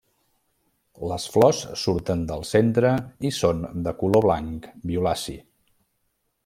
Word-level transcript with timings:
Les 1.11 1.25
flors 1.33 1.59
surten 1.81 2.23
del 2.31 2.47
centre 2.53 2.95
i 3.31 3.33
són 3.43 3.63
de 3.89 3.97
color 4.03 4.27
blanc 4.31 4.69
violaci. 4.93 5.41